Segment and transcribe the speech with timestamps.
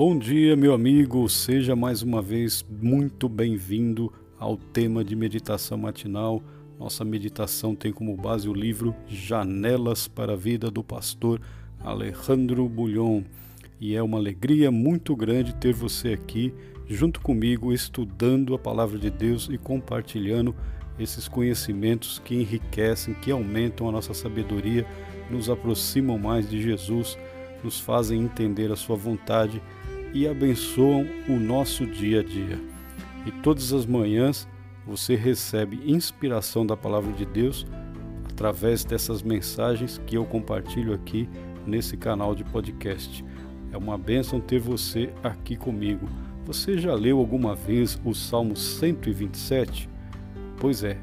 [0.00, 1.28] Bom dia, meu amigo.
[1.28, 6.42] Seja mais uma vez muito bem-vindo ao tema de meditação matinal.
[6.78, 11.38] Nossa meditação tem como base o livro Janelas para a Vida do pastor
[11.80, 13.24] Alejandro Bulhon.
[13.78, 16.54] E é uma alegria muito grande ter você aqui
[16.88, 20.56] junto comigo estudando a palavra de Deus e compartilhando
[20.98, 24.86] esses conhecimentos que enriquecem, que aumentam a nossa sabedoria,
[25.30, 27.18] nos aproximam mais de Jesus,
[27.62, 29.60] nos fazem entender a sua vontade
[30.12, 32.58] e abençoam o nosso dia a dia.
[33.26, 34.48] E todas as manhãs
[34.86, 37.66] você recebe inspiração da palavra de Deus
[38.30, 41.28] através dessas mensagens que eu compartilho aqui
[41.66, 43.24] nesse canal de podcast.
[43.72, 46.08] É uma bênção ter você aqui comigo.
[46.46, 49.88] Você já leu alguma vez o Salmo 127?
[50.58, 50.98] Pois é,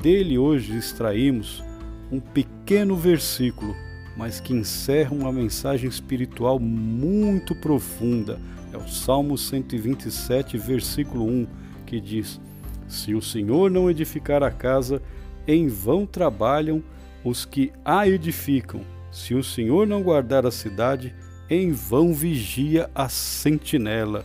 [0.00, 1.64] dele hoje extraímos
[2.10, 3.74] um pequeno versículo,
[4.16, 8.38] mas que encerra uma mensagem espiritual muito profunda.
[8.72, 11.46] É o Salmo 127, versículo 1,
[11.86, 12.40] que diz:
[12.88, 15.02] Se o Senhor não edificar a casa,
[15.46, 16.82] em vão trabalham
[17.24, 18.82] os que a edificam.
[19.10, 21.14] Se o Senhor não guardar a cidade,
[21.48, 24.24] em vão vigia a sentinela.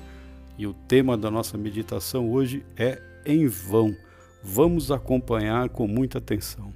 [0.58, 3.95] E o tema da nossa meditação hoje é em vão.
[4.42, 6.73] Vamos acompanhar com muita atenção.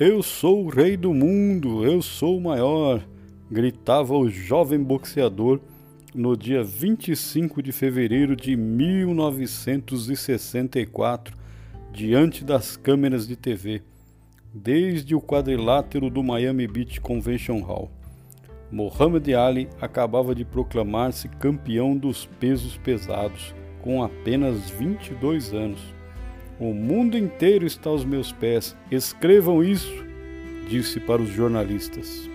[0.00, 3.06] Eu sou o rei do mundo, eu sou o maior,
[3.50, 5.60] gritava o jovem boxeador
[6.14, 11.36] no dia 25 de fevereiro de 1964,
[11.92, 13.82] diante das câmeras de TV
[14.54, 17.90] desde o quadrilátero do Miami Beach Convention Hall.
[18.72, 25.99] Muhammad Ali acabava de proclamar-se campeão dos pesos pesados, com apenas 22 anos.
[26.60, 30.04] O mundo inteiro está aos meus pés, escrevam isso,
[30.68, 32.28] disse para os jornalistas.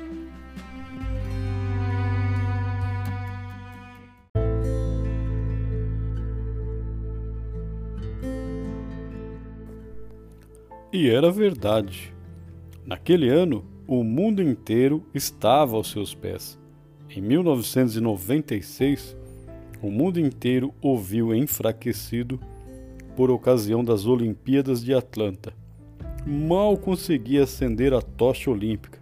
[10.92, 12.12] E era verdade.
[12.84, 16.58] Naquele ano, o mundo inteiro estava aos seus pés.
[17.12, 19.16] Em 1996,
[19.84, 22.40] o mundo inteiro o viu enfraquecido
[23.16, 25.54] por ocasião das Olimpíadas de Atlanta.
[26.26, 29.00] Mal conseguia acender a tocha olímpica.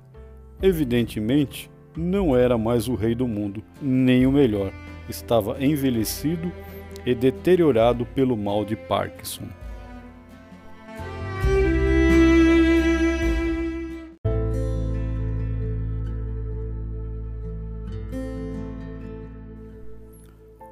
[0.62, 4.72] Evidentemente, não era mais o rei do mundo, nem o melhor.
[5.09, 6.51] Estava envelhecido
[7.06, 9.47] e deteriorado pelo mal de Parkinson.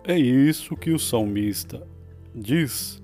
[0.03, 1.87] É isso que o salmista
[2.35, 3.01] diz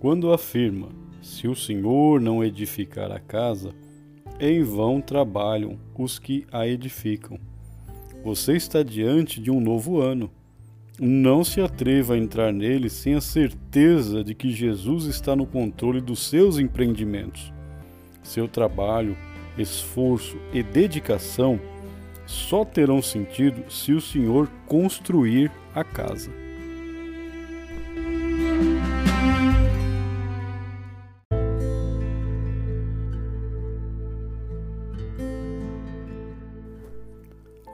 [0.00, 0.88] quando afirma:
[1.22, 3.72] Se o Senhor não edificar a casa,
[4.40, 7.38] em vão trabalham os que a edificam.
[8.24, 10.30] Você está diante de um novo ano.
[10.98, 16.00] Não se atreva a entrar nele sem a certeza de que Jesus está no controle
[16.00, 17.52] dos seus empreendimentos.
[18.22, 19.16] Seu trabalho,
[19.56, 21.60] esforço e dedicação
[22.26, 26.30] só terão sentido se o Senhor construir a casa.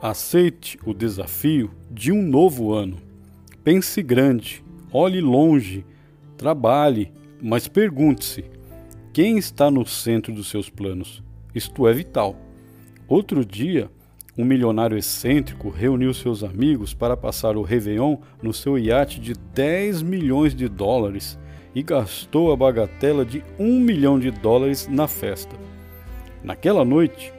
[0.01, 2.97] Aceite o desafio de um novo ano.
[3.63, 5.83] Pense grande, olhe longe,
[6.37, 8.45] trabalhe, mas pergunte-se:
[9.11, 11.23] quem está no centro dos seus planos?
[11.53, 12.35] Isto é vital.
[13.07, 13.89] Outro dia,
[14.37, 20.03] um milionário excêntrico reuniu seus amigos para passar o Réveillon no seu iate de 10
[20.03, 21.39] milhões de dólares
[21.73, 25.55] e gastou a bagatela de um milhão de dólares na festa.
[26.43, 27.33] Naquela noite,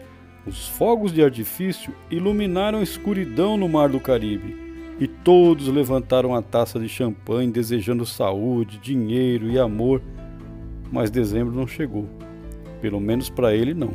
[0.47, 4.56] os fogos de artifício iluminaram a escuridão no mar do Caribe
[5.00, 10.02] e todos levantaram a taça de champanhe desejando saúde, dinheiro e amor.
[10.90, 12.08] Mas dezembro não chegou.
[12.81, 13.90] Pelo menos para ele, não.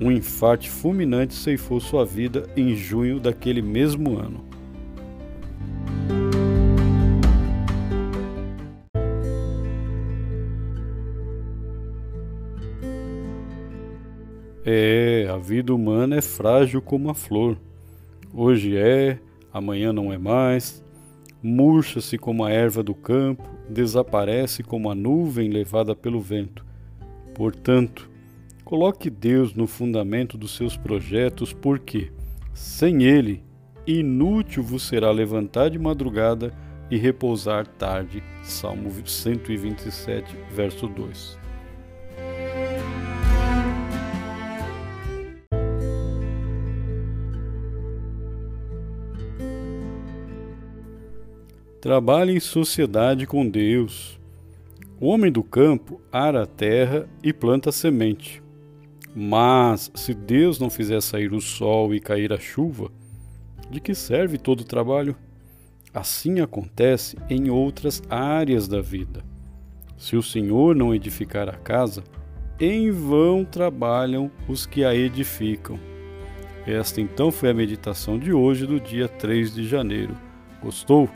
[0.00, 4.47] Um infarte fulminante ceifou sua vida em junho daquele mesmo ano.
[14.70, 17.56] É, a vida humana é frágil como a flor.
[18.34, 19.18] Hoje é,
[19.50, 20.84] amanhã não é mais.
[21.42, 26.66] Murcha-se como a erva do campo, desaparece como a nuvem levada pelo vento.
[27.34, 28.10] Portanto,
[28.62, 32.12] Coloque Deus no fundamento dos seus projetos, porque,
[32.52, 33.42] sem Ele,
[33.86, 36.52] inútil vos será levantar de madrugada,
[36.90, 38.22] e repousar tarde.
[38.42, 41.47] Salmo 127, verso 2.
[51.88, 54.20] Trabalhe em sociedade com Deus.
[55.00, 58.42] O homem do campo ara a terra e planta a semente.
[59.16, 62.90] Mas, se Deus não fizer sair o sol e cair a chuva,
[63.70, 65.16] de que serve todo o trabalho?
[65.94, 69.24] Assim acontece em outras áreas da vida.
[69.96, 72.04] Se o Senhor não edificar a casa,
[72.60, 75.80] em vão trabalham os que a edificam.
[76.66, 80.14] Esta então foi a meditação de hoje, do dia 3 de janeiro.
[80.62, 81.08] Gostou?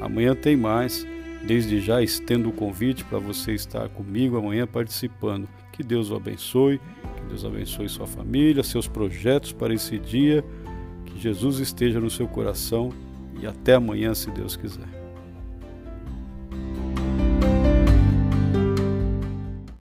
[0.00, 1.06] Amanhã tem mais.
[1.46, 5.48] Desde já estendo o convite para você estar comigo amanhã participando.
[5.72, 6.78] Que Deus o abençoe,
[7.16, 10.44] que Deus abençoe sua família, seus projetos para esse dia.
[11.06, 12.90] Que Jesus esteja no seu coração
[13.40, 14.99] e até amanhã, se Deus quiser.